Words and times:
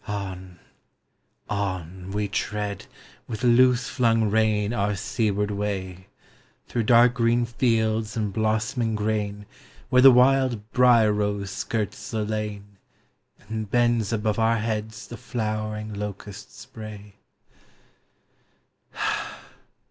On— 0.07 0.57
on— 1.47 2.09
we 2.11 2.27
tread 2.27 2.87
with 3.27 3.43
loose 3.43 3.87
flung 3.87 4.31
rein 4.31 4.73
Our 4.73 4.95
seaward 4.95 5.51
way. 5.51 6.07
Through 6.67 6.85
dark 6.89 7.13
green 7.13 7.45
fields 7.45 8.17
and 8.17 8.33
blossoming 8.33 8.95
grain, 8.95 9.45
Where 9.91 10.01
the 10.01 10.09
wild 10.09 10.71
brier 10.71 11.13
rose 11.13 11.51
skirts 11.51 12.09
the 12.09 12.25
lane, 12.25 12.79
And 13.47 13.69
bends 13.69 14.11
above 14.11 14.39
our 14.39 14.57
heads 14.57 15.05
the 15.05 15.17
flowering 15.17 15.93
locust 15.93 16.57
spray. 16.57 17.17